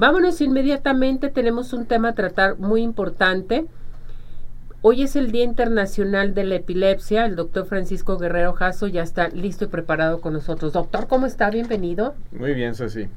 Vámonos 0.00 0.40
inmediatamente, 0.40 1.28
tenemos 1.28 1.74
un 1.74 1.84
tema 1.84 2.08
a 2.08 2.14
tratar 2.14 2.58
muy 2.58 2.80
importante. 2.80 3.66
Hoy 4.80 5.02
es 5.02 5.14
el 5.14 5.30
Día 5.30 5.44
Internacional 5.44 6.32
de 6.32 6.44
la 6.44 6.54
Epilepsia. 6.54 7.26
El 7.26 7.36
doctor 7.36 7.66
Francisco 7.66 8.16
Guerrero 8.16 8.54
Jasso 8.54 8.86
ya 8.86 9.02
está 9.02 9.28
listo 9.28 9.66
y 9.66 9.68
preparado 9.68 10.22
con 10.22 10.32
nosotros. 10.32 10.72
Doctor, 10.72 11.06
¿cómo 11.06 11.26
está? 11.26 11.50
Bienvenido. 11.50 12.14
Muy 12.32 12.54
bien, 12.54 12.74
Ceci. 12.74 13.08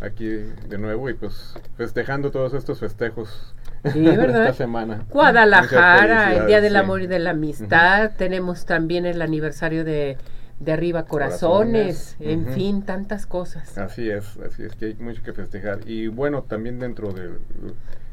Aquí 0.00 0.26
de 0.26 0.76
nuevo 0.76 1.08
y 1.08 1.14
pues 1.14 1.54
festejando 1.76 2.32
todos 2.32 2.52
estos 2.54 2.80
festejos 2.80 3.54
Sí, 3.92 4.00
¿verdad? 4.04 4.46
esta 4.46 4.54
semana. 4.54 5.04
Guadalajara, 5.10 6.34
el 6.34 6.46
Día 6.48 6.60
del 6.60 6.74
Amor 6.74 7.02
y 7.02 7.06
de 7.06 7.20
la 7.20 7.30
Amistad. 7.30 8.10
Tenemos 8.18 8.66
también 8.66 9.06
el 9.06 9.22
aniversario 9.22 9.84
de, 9.84 10.18
de 10.60 10.72
Arriba 10.72 11.04
Corazones. 11.04 12.16
En 12.20 12.46
fin, 12.48 12.82
tantas 12.82 13.26
cosas. 13.26 13.76
Así 13.78 14.08
es, 14.08 14.38
así 14.38 14.64
es 14.64 14.74
que 14.76 14.86
hay 14.86 14.94
mucho 14.94 15.22
que 15.22 15.32
festejar. 15.32 15.80
Y 15.86 16.08
bueno, 16.08 16.42
también 16.42 16.78
dentro 16.78 17.12
de 17.12 17.30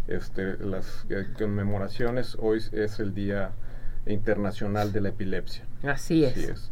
este, 0.08 0.58
las 0.58 1.06
eh, 1.10 1.28
conmemoraciones, 1.38 2.38
hoy 2.40 2.62
es 2.72 3.00
el 3.00 3.14
Día 3.14 3.52
Internacional 4.06 4.92
de 4.92 5.02
la 5.02 5.10
Epilepsia. 5.10 5.64
Así 5.84 6.24
es. 6.24 6.72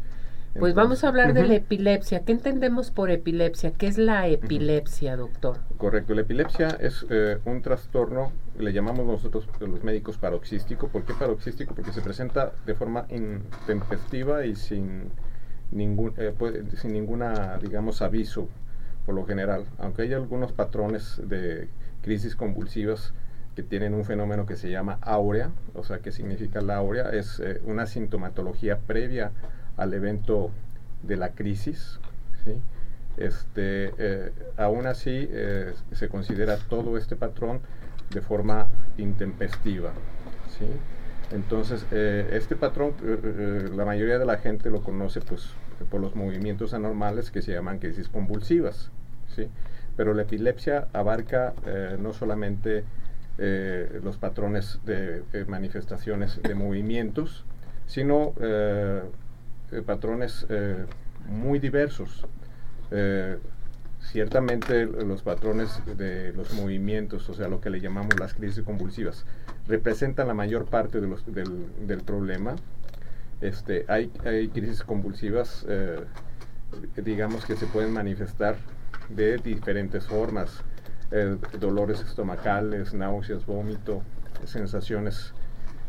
pues 0.58 0.74
vamos 0.74 1.04
a 1.04 1.08
hablar 1.08 1.32
de 1.32 1.46
la 1.46 1.54
epilepsia. 1.54 2.24
¿Qué 2.24 2.32
entendemos 2.32 2.90
por 2.90 3.10
epilepsia? 3.10 3.72
¿Qué 3.72 3.86
es 3.86 3.98
la 3.98 4.26
epilepsia, 4.26 5.16
doctor? 5.16 5.58
Correcto, 5.78 6.14
la 6.14 6.22
epilepsia 6.22 6.68
es 6.80 7.06
eh, 7.08 7.38
un 7.44 7.62
trastorno, 7.62 8.32
le 8.58 8.72
llamamos 8.72 9.06
nosotros 9.06 9.48
los 9.60 9.84
médicos 9.84 10.18
paroxístico. 10.18 10.88
¿Por 10.88 11.04
qué 11.04 11.14
paroxístico? 11.14 11.74
Porque 11.74 11.92
se 11.92 12.02
presenta 12.02 12.52
de 12.66 12.74
forma 12.74 13.06
intempestiva 13.10 14.44
y 14.44 14.56
sin 14.56 15.12
ningún, 15.72 16.14
eh, 16.16 16.34
sin 16.76 16.92
ninguna, 16.92 17.58
digamos, 17.58 18.02
aviso 18.02 18.48
por 19.06 19.14
lo 19.14 19.26
general. 19.26 19.64
Aunque 19.78 20.02
hay 20.02 20.12
algunos 20.12 20.52
patrones 20.52 21.20
de 21.26 21.68
crisis 22.02 22.36
convulsivas 22.36 23.12
que 23.56 23.62
tienen 23.62 23.94
un 23.94 24.04
fenómeno 24.04 24.46
que 24.46 24.56
se 24.56 24.70
llama 24.70 24.98
áurea, 25.02 25.50
o 25.74 25.84
sea, 25.84 25.98
¿qué 25.98 26.12
significa 26.12 26.60
la 26.60 26.76
áurea? 26.76 27.10
Es 27.10 27.40
eh, 27.40 27.60
una 27.64 27.86
sintomatología 27.86 28.78
previa 28.78 29.32
al 29.76 29.94
evento 29.94 30.50
de 31.02 31.16
la 31.16 31.30
crisis, 31.30 31.98
Este, 33.16 33.92
eh, 33.98 34.32
aún 34.56 34.86
así 34.86 35.28
eh, 35.30 35.74
se 35.92 36.08
considera 36.08 36.56
todo 36.56 36.96
este 36.96 37.16
patrón 37.16 37.60
de 38.14 38.22
forma 38.22 38.68
intempestiva. 38.96 39.92
¿sí? 40.58 40.66
Entonces, 41.32 41.86
este 41.92 42.56
patrón, 42.56 42.94
la 43.76 43.84
mayoría 43.84 44.18
de 44.18 44.24
la 44.26 44.38
gente 44.38 44.68
lo 44.68 44.82
conoce 44.82 45.20
pues, 45.20 45.50
por 45.90 46.00
los 46.00 46.16
movimientos 46.16 46.74
anormales 46.74 47.30
que 47.30 47.40
se 47.40 47.52
llaman 47.52 47.78
crisis 47.78 48.08
convulsivas. 48.08 48.90
¿sí? 49.34 49.48
pero 50.00 50.14
la 50.14 50.22
epilepsia 50.22 50.88
abarca 50.94 51.52
eh, 51.66 51.98
no 52.00 52.14
solamente 52.14 52.84
eh, 53.36 54.00
los 54.02 54.16
patrones 54.16 54.80
de 54.86 55.22
eh, 55.34 55.44
manifestaciones 55.46 56.40
de 56.42 56.54
movimientos, 56.54 57.44
sino 57.86 58.32
patrones 59.84 60.46
muy 61.28 61.58
diversos. 61.58 62.26
Ciertamente 64.00 64.86
los 64.86 65.22
patrones 65.22 65.80
de 65.96 66.32
los 66.32 66.52
movimientos, 66.54 67.28
o 67.28 67.34
sea, 67.34 67.48
lo 67.48 67.60
que 67.60 67.70
le 67.70 67.80
llamamos 67.80 68.18
las 68.18 68.34
crisis 68.34 68.64
convulsivas, 68.64 69.24
representan 69.68 70.28
la 70.28 70.34
mayor 70.34 70.66
parte 70.66 71.00
de 71.00 71.06
los, 71.06 71.24
del, 71.26 72.02
problema. 72.04 72.56
Este, 73.40 73.84
hay, 73.88 74.10
hay 74.24 74.48
crisis 74.48 74.82
convulsivas, 74.82 75.66
digamos, 76.96 77.44
que 77.44 77.56
se 77.56 77.66
pueden 77.66 77.92
manifestar 77.92 78.56
de 79.08 79.38
diferentes 79.38 80.06
formas, 80.06 80.62
eh, 81.10 81.36
dolores 81.58 82.00
estomacales, 82.00 82.94
náuseas, 82.94 83.44
vómito, 83.44 84.02
sensaciones 84.44 85.32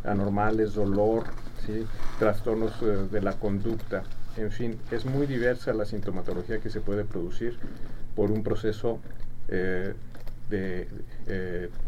anormales, 0.03 0.73
dolor, 0.73 1.25
¿sí? 1.65 1.85
trastornos 2.17 2.73
eh, 2.81 3.07
de 3.11 3.21
la 3.21 3.33
conducta, 3.33 4.03
en 4.37 4.51
fin, 4.51 4.79
es 4.91 5.05
muy 5.05 5.27
diversa 5.27 5.73
la 5.73 5.85
sintomatología 5.85 6.59
que 6.59 6.69
se 6.69 6.81
puede 6.81 7.03
producir 7.03 7.57
por 8.15 8.31
un 8.31 8.43
proceso 8.43 8.99
eh, 9.47 9.93
de, 10.49 10.87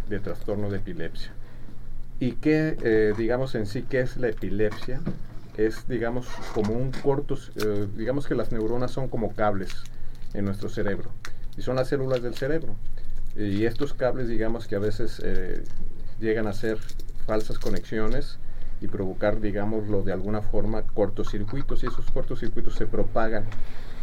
de, 0.10 0.20
trastorno 0.20 0.70
de 0.70 0.78
epilepsia. 0.78 1.32
¿Y 2.20 2.34
qué, 2.34 3.14
digamos 3.18 3.56
en 3.56 3.66
sí, 3.66 3.84
qué 3.84 4.00
es 4.00 4.16
la 4.16 4.30
epilepsia? 4.30 5.02
Es, 5.58 5.88
digamos, 5.88 6.28
como 6.54 6.74
un 6.74 6.92
corto, 6.92 7.38
digamos 7.98 8.26
que 8.26 8.36
las 8.36 8.54
neuronas 8.54 8.92
son 8.92 9.10
como 9.10 9.34
cables 9.34 9.84
en 10.34 10.46
nuestro 10.46 10.70
cerebro. 10.70 11.12
Y 11.58 11.62
son 11.62 11.76
las 11.76 11.90
células 11.90 12.22
del 12.22 12.36
cerebro. 12.36 12.76
Y 13.36 13.66
estos 13.66 13.94
cables, 13.94 14.28
digamos 14.28 14.68
que 14.68 14.76
a 14.76 14.80
veces 14.80 15.22
eh, 15.24 15.64
llegan 16.20 16.48
a 16.48 16.54
ser 16.54 16.78
falsas 17.26 17.58
conexiones 17.58 18.38
y 18.82 18.88
provocar, 18.88 19.40
digámoslo 19.40 20.04
de 20.04 20.12
alguna 20.12 20.42
forma, 20.42 20.84
cortocircuitos. 20.84 21.84
Y 21.84 21.88
esos 21.88 22.10
cortocircuitos 22.12 22.76
se 22.76 22.86
propagan 22.86 23.46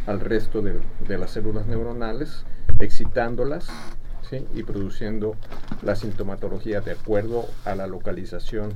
al 0.07 0.19
resto 0.19 0.61
de, 0.61 1.17
las 1.17 1.31
células 1.31 1.67
neuronales, 1.67 2.45
excitándolas 2.79 3.69
y 4.55 4.63
produciendo 4.63 5.35
la 5.81 5.97
sintomatología 5.97 6.79
de 6.79 6.91
acuerdo 6.91 7.47
a 7.65 7.75
la 7.75 7.85
localización 7.85 8.71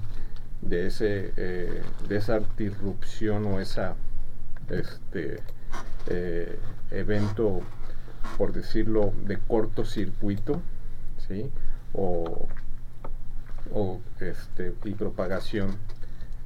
de, 0.62 0.88
ese, 0.88 1.32
eh, 1.38 1.82
de 2.10 2.18
esa 2.18 2.42
disrupción 2.58 3.46
o 3.46 3.62
esa 3.62 3.96
este, 4.70 5.40
eh, 6.08 6.60
evento, 6.92 7.62
por 8.38 8.52
decirlo, 8.52 9.14
de 9.26 9.38
cortocircuito, 9.38 10.62
¿sí? 11.28 11.50
O, 11.94 12.48
este, 14.20 14.74
y 14.84 14.92
propagación 14.92 15.78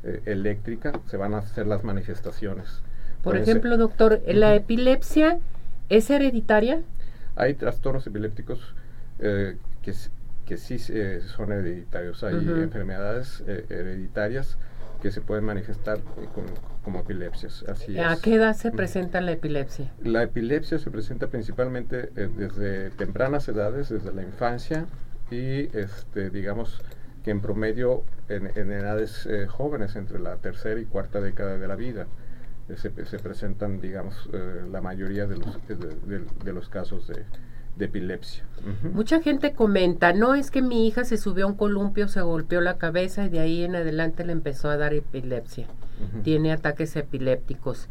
eh, 0.03 0.21
eléctrica, 0.25 0.93
se 1.07 1.17
van 1.17 1.33
a 1.33 1.39
hacer 1.39 1.67
las 1.67 1.83
manifestaciones. 1.83 2.81
Por 3.23 3.37
ejemplo, 3.37 3.77
doctor, 3.77 4.21
¿la 4.27 4.55
epilepsia 4.55 5.39
es 5.89 6.09
hereditaria? 6.09 6.81
Hay 7.35 7.53
trastornos 7.53 8.05
epilépticos 8.07 8.59
eh, 9.19 9.57
que, 9.81 9.93
que 10.45 10.57
sí 10.57 10.79
son 10.79 11.51
hereditarios. 11.51 12.23
Hay 12.23 12.35
enfermedades 12.35 13.43
hereditarias 13.69 14.57
que 15.01 15.11
se 15.11 15.21
pueden 15.21 15.45
manifestar 15.45 15.99
como 16.83 16.99
epilepsias. 16.99 17.63
Así 17.67 17.97
¿A 17.97 18.17
qué 18.21 18.35
edad 18.35 18.55
se 18.55 18.71
presenta 18.71 19.21
la 19.21 19.31
epilepsia? 19.31 19.91
La 20.03 20.23
epilepsia 20.23 20.79
se 20.79 20.91
presenta 20.91 21.27
principalmente 21.27 22.11
eh, 22.15 22.29
desde 22.35 22.89
tempranas 22.91 23.47
edades, 23.47 23.89
desde 23.89 24.13
la 24.13 24.23
infancia 24.23 24.85
y 25.31 25.75
este, 25.77 26.29
digamos 26.29 26.81
que 27.23 27.31
en 27.31 27.41
promedio 27.41 28.03
en, 28.29 28.47
edades 28.71 29.25
eh, 29.25 29.45
jóvenes, 29.47 29.95
entre 29.95 30.19
la 30.19 30.37
tercera 30.37 30.79
y 30.79 30.85
cuarta 30.85 31.21
década 31.21 31.57
de 31.57 31.67
la 31.67 31.75
vida, 31.75 32.07
eh, 32.69 32.77
se, 32.77 33.19
presentan, 33.19 33.81
digamos, 33.81 34.29
la 34.71 34.81
mayoría 34.81 35.27
de 35.27 35.37
los, 35.37 35.57
de 35.67 36.53
los 36.53 36.69
casos 36.69 37.07
de, 37.07 37.25
de 37.79 37.85
epilepsia. 37.85 38.43
Mucha 38.93 39.21
gente 39.21 39.53
comenta, 39.53 40.13
no 40.13 40.35
es 40.35 40.51
que 40.51 40.61
mi 40.61 40.85
hija 40.85 41.05
se 41.05 41.17
subió 41.17 41.45
a 41.45 41.47
un 41.47 41.55
columpio, 41.55 42.07
se 42.09 42.21
golpeó 42.21 42.61
la 42.61 42.77
cabeza 42.77 43.25
y 43.25 43.29
de 43.29 43.39
ahí 43.39 43.63
en 43.63 43.75
adelante 43.75 44.25
le 44.25 44.33
empezó 44.33 44.69
a 44.69 44.77
dar 44.77 44.93
epilepsia. 44.93 45.67
Tiene 46.23 46.51
ataques 46.51 46.95
epilépticos. 46.95 47.87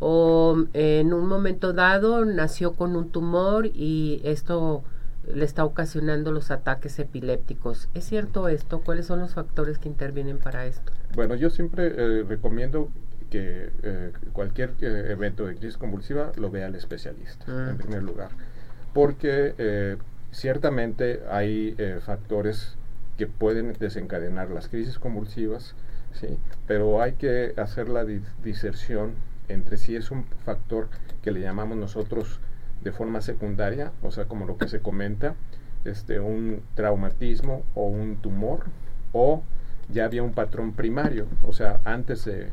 O 0.00 0.64
en 0.74 1.12
un 1.12 1.26
momento 1.26 1.72
dado 1.72 2.24
nació 2.24 2.72
con 2.72 2.94
un 2.94 3.10
tumor 3.10 3.66
y 3.66 4.20
esto 4.24 4.84
le 5.32 5.44
está 5.44 5.64
ocasionando 5.64 6.30
los 6.32 6.50
ataques 6.50 6.98
epilépticos. 6.98 7.88
¿Es 7.94 8.04
cierto 8.04 8.48
esto? 8.48 8.80
¿Cuáles 8.80 9.06
son 9.06 9.20
los 9.20 9.34
factores 9.34 9.78
que 9.78 9.88
intervienen 9.88 10.38
para 10.38 10.66
esto? 10.66 10.92
Bueno, 11.14 11.34
yo 11.34 11.50
siempre 11.50 11.92
eh, 11.96 12.24
recomiendo 12.28 12.90
que 13.30 13.70
eh, 13.82 14.12
cualquier 14.32 14.74
eh, 14.80 15.08
evento 15.10 15.46
de 15.46 15.54
crisis 15.54 15.76
convulsiva 15.76 16.32
lo 16.36 16.50
vea 16.50 16.66
el 16.66 16.74
especialista, 16.74 17.44
en 17.46 17.74
mm. 17.74 17.78
primer 17.78 18.02
lugar 18.02 18.30
porque 18.92 19.54
eh, 19.58 19.96
ciertamente 20.32 21.22
hay 21.30 21.76
factores 22.04 22.76
que 23.16 23.26
pueden 23.26 23.72
desencadenar 23.74 24.50
las 24.50 24.68
crisis 24.68 24.98
convulsivas, 24.98 25.74
¿sí? 26.12 26.38
pero 26.66 27.02
hay 27.02 27.12
que 27.12 27.54
hacer 27.56 27.88
la 27.88 28.04
diserción 28.42 29.12
entre 29.48 29.76
si 29.76 29.96
es 29.96 30.10
un 30.10 30.24
factor 30.44 30.88
que 31.22 31.30
le 31.30 31.40
llamamos 31.40 31.76
nosotros 31.76 32.40
de 32.82 32.92
forma 32.92 33.20
secundaria, 33.20 33.92
o 34.02 34.10
sea, 34.10 34.26
como 34.26 34.46
lo 34.46 34.56
que 34.56 34.68
se 34.68 34.80
comenta, 34.80 35.34
este, 35.84 36.20
un 36.20 36.62
traumatismo 36.74 37.64
o 37.74 37.86
un 37.86 38.16
tumor, 38.16 38.64
o 39.12 39.42
ya 39.90 40.04
había 40.04 40.22
un 40.22 40.32
patrón 40.32 40.72
primario, 40.72 41.26
o 41.46 41.52
sea, 41.52 41.80
antes 41.84 42.24
de, 42.24 42.48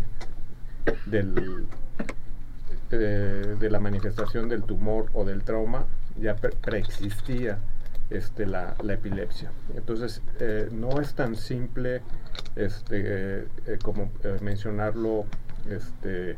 del, 1.06 1.66
eh, 2.92 3.56
de 3.60 3.70
la 3.70 3.80
manifestación 3.80 4.50
del 4.50 4.64
tumor 4.64 5.08
o 5.14 5.26
del 5.26 5.44
trauma, 5.44 5.86
ya 6.20 6.36
preexistía 6.36 7.60
este, 8.10 8.46
la, 8.46 8.76
epilepsia. 8.88 9.52
Entonces, 9.76 10.22
eh, 10.40 10.70
no 10.72 11.02
es 11.02 11.14
tan 11.14 11.36
simple 11.36 12.02
este, 12.56 13.48
eh, 13.66 13.80
como 13.82 14.12
mencionarlo 14.42 15.26
este, 15.70 16.38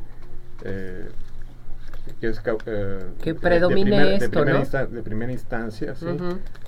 que 2.19 2.27
es 2.29 2.41
eh, 2.65 3.05
que 3.21 3.35
predomine 3.35 4.15
esto, 4.15 4.43
de 4.43 4.53
¿no? 4.53 4.87
de 4.87 5.03
primera 5.03 5.31
instancia, 5.31 5.95
¿sí? 5.95 6.07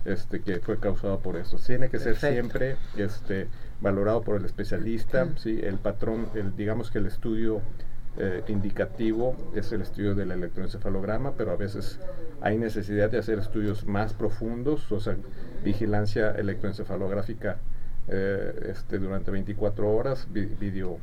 este, 0.05 0.41
que 0.41 0.59
fue 0.59 0.79
causado 0.79 1.19
por 1.19 1.37
esto. 1.37 1.57
Tiene 1.57 1.89
que 1.89 1.99
ser 1.99 2.17
siempre 2.17 2.75
este, 2.97 3.47
valorado 3.81 4.21
por 4.21 4.35
el 4.37 4.45
especialista, 4.45 5.27
¿sí? 5.37 5.59
El 5.61 5.77
patrón, 5.77 6.27
el, 6.35 6.55
digamos 6.55 6.91
que 6.91 6.99
el 6.99 7.05
estudio 7.05 7.61
eh, 8.17 8.43
indicativo 8.47 9.37
es 9.55 9.71
el 9.71 9.81
estudio 9.81 10.15
del 10.15 10.31
electroencefalograma, 10.31 11.35
pero 11.37 11.51
a 11.51 11.55
veces 11.55 11.99
hay 12.41 12.57
necesidad 12.57 13.09
de 13.09 13.17
hacer 13.19 13.39
estudios 13.39 13.85
más 13.85 14.13
profundos, 14.13 14.91
o 14.91 14.99
sea, 14.99 15.15
vigilancia 15.63 16.31
electroencefalográfica 16.31 17.57
eh, 18.09 18.71
este, 18.71 18.97
durante 18.97 19.31
24 19.31 19.89
horas, 19.89 20.27
video 20.33 20.97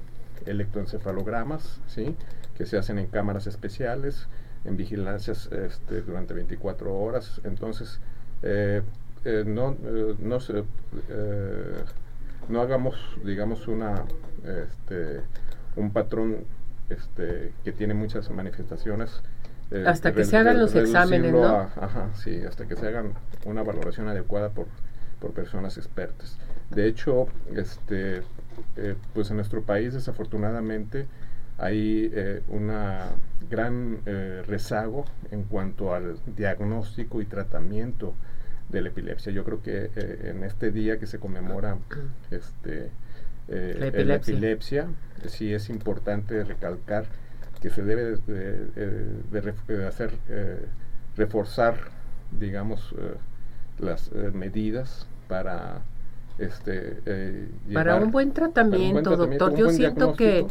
electroencefalogramas, 0.44 1.80
¿sí? 1.86 2.14
que 2.58 2.66
se 2.66 2.76
hacen 2.76 2.98
en 2.98 3.06
cámaras 3.06 3.46
especiales, 3.46 4.26
en 4.64 4.76
vigilancias 4.76 5.48
este, 5.52 6.02
durante 6.02 6.34
24 6.34 6.94
horas. 6.94 7.40
Entonces, 7.44 8.00
eh, 8.42 8.82
no, 9.46 9.76
no, 10.18 10.40
se, 10.40 10.64
no 12.48 12.60
hagamos, 12.60 12.96
digamos, 13.24 13.68
una, 13.68 14.04
este, 14.44 15.20
un 15.76 15.90
patrón 15.90 16.44
este, 16.88 17.52
que 17.64 17.72
tiene 17.72 17.94
muchas 17.94 18.30
manifestaciones. 18.30 19.22
Eh, 19.70 19.84
hasta 19.86 20.12
que 20.12 20.24
se 20.24 20.36
hagan 20.36 20.58
los 20.58 20.74
exámenes, 20.74 21.32
¿no? 21.32 21.44
ajá, 21.46 22.10
sí, 22.14 22.42
hasta 22.46 22.66
que 22.66 22.76
se 22.76 22.86
hagan 22.86 23.14
una 23.44 23.62
valoración 23.62 24.08
adecuada 24.08 24.50
por, 24.50 24.66
por 25.20 25.32
personas 25.32 25.76
expertas. 25.76 26.38
De 26.70 26.86
hecho, 26.86 27.26
este, 27.54 28.22
eh, 28.76 28.94
pues 29.12 29.30
en 29.30 29.36
nuestro 29.36 29.62
país 29.62 29.94
desafortunadamente 29.94 31.06
hay 31.58 32.10
eh, 32.12 32.42
una 32.48 33.08
gran 33.50 34.02
rezago 34.46 35.04
en 35.30 35.44
cuanto 35.44 35.94
al 35.94 36.16
diagnóstico 36.36 37.22
y 37.22 37.24
tratamiento 37.24 38.14
de 38.68 38.80
la 38.80 38.88
epilepsia. 38.88 39.32
Yo 39.32 39.44
creo 39.44 39.62
que 39.62 39.90
en 40.24 40.44
este 40.44 40.70
día 40.70 40.98
que 40.98 41.06
se 41.06 41.18
conmemora 41.18 41.78
este, 42.30 42.90
la 43.48 44.14
epilepsia. 44.16 44.88
sí 45.26 45.52
es 45.52 45.70
importante 45.70 46.42
recalcar 46.44 47.06
que 47.60 47.70
se 47.70 47.82
debe 47.82 48.16
de, 48.26 49.86
hacer 49.86 50.12
eh, 50.28 50.66
reforzar 51.16 51.76
digamos 52.30 52.94
eh, 52.98 53.14
las 53.78 54.08
eh, 54.08 54.30
medidas 54.34 55.06
para 55.28 55.80
este 56.38 57.00
para 57.72 57.96
un 57.96 58.10
buen 58.10 58.32
tratamiento, 58.32 59.16
doctor. 59.16 59.56
Yo 59.56 59.70
siento 59.70 60.14
que 60.14 60.46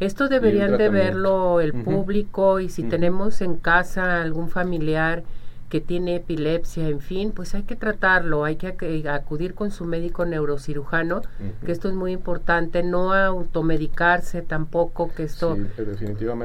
esto 0.00 0.28
deberían 0.28 0.76
de 0.76 0.88
verlo 0.88 1.60
el 1.60 1.72
público 1.72 2.60
y 2.60 2.68
si 2.68 2.82
tenemos 2.82 3.40
en 3.40 3.56
casa 3.56 4.20
algún 4.20 4.48
familiar 4.48 5.22
que 5.70 5.80
tiene 5.80 6.16
epilepsia, 6.16 6.88
en 6.88 7.00
fin, 7.00 7.30
pues 7.30 7.54
hay 7.54 7.62
que 7.62 7.76
tratarlo, 7.76 8.44
hay 8.44 8.56
que 8.56 9.04
acudir 9.08 9.54
con 9.54 9.70
su 9.70 9.84
médico 9.84 10.26
neurocirujano, 10.26 11.22
que 11.64 11.70
esto 11.70 11.88
es 11.88 11.94
muy 11.94 12.12
importante, 12.12 12.82
no 12.82 13.14
automedicarse 13.14 14.42
tampoco, 14.42 15.12
que 15.14 15.22
esto 15.22 15.56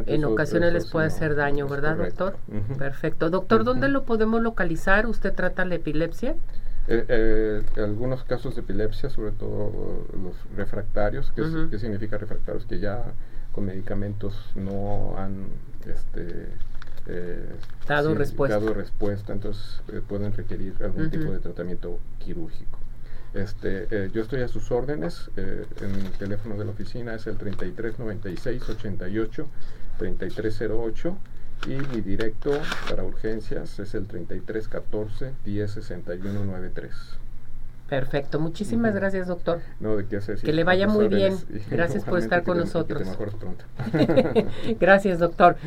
en 0.06 0.26
ocasiones 0.26 0.72
les 0.72 0.90
puede 0.90 1.08
hacer 1.08 1.36
daño, 1.36 1.68
¿verdad, 1.68 1.98
doctor? 1.98 2.38
Perfecto. 2.78 3.32
Doctor, 3.32 3.64
¿dónde 3.64 3.90
lo 3.90 4.04
podemos 4.04 4.42
localizar? 4.44 5.08
¿Usted 5.08 5.34
trata 5.34 5.66
la 5.66 5.76
epilepsia? 5.76 6.36
Eh, 6.88 7.04
eh, 7.08 7.64
algunos 7.78 8.24
casos 8.26 8.54
de 8.54 8.62
epilepsia, 8.62 9.10
sobre 9.10 9.32
todo 9.32 10.06
los 10.14 10.36
refractarios, 10.56 11.34
¿qué, 11.36 11.80
significa 11.80 12.20
refractarios? 12.20 12.68
Que 12.68 12.80
ya 12.80 13.06
con 13.54 13.66
medicamentos 13.66 14.52
no 14.54 15.18
han 15.18 15.48
este, 15.88 16.50
eh, 17.08 17.56
dado 17.88 18.16
respuesta. 18.16 18.60
Dado 18.60 18.74
respuesta, 18.74 19.34
entonces 19.34 19.82
eh, 19.90 20.02
pueden 20.08 20.34
requerir 20.34 20.76
algún 20.82 21.10
tipo 21.10 21.32
de 21.32 21.40
tratamiento 21.40 22.00
quirúrgico. 22.20 22.80
Este, 23.34 23.88
eh, 23.92 24.10
yo 24.14 24.22
estoy 24.22 24.42
a 24.42 24.48
sus 24.48 24.72
órdenes, 24.72 25.30
en 25.36 25.94
el 25.94 26.12
teléfono 26.14 26.58
de 26.58 26.66
la 26.66 26.72
oficina 26.72 27.16
es 27.16 27.28
el 27.28 27.38
3396 27.38 28.70
88 28.70 29.48
3308 29.98 31.18
y 31.68 31.96
mi 31.96 32.02
directo 32.02 32.52
para 32.90 33.04
urgencias 33.04 33.78
es 33.80 33.94
el 33.94 34.08
3314 34.08 35.34
106193 35.46 36.46
93. 36.46 37.20
Perfecto, 37.90 38.40
muchísimas 38.40 38.96
gracias 38.96 39.28
doctor. 39.28 39.62
No, 39.80 39.96
de 39.96 40.08
qué 40.08 40.18
hacer. 40.18 40.40
Que 40.40 40.54
le 40.54 40.64
vaya 40.64 40.88
muy 40.88 41.08
bien. 41.08 41.38
Gracias 41.70 42.04
por 42.04 42.18
estar 42.18 42.44
con 42.44 42.58
nosotros. 42.58 43.04
gracias 44.80 45.20
doctor. 45.20 45.58